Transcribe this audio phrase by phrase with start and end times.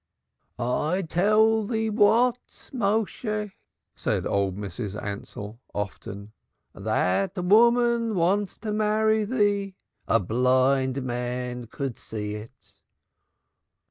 [0.57, 2.39] "I tell thee what,
[2.73, 3.51] Méshe,"
[3.93, 4.99] said old Mrs.
[4.99, 6.31] Ansell often,
[6.73, 9.75] "that woman wants to marry thee.
[10.07, 12.79] A blind man could see it."